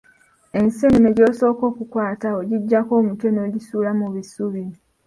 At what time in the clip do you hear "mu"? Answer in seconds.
3.99-4.07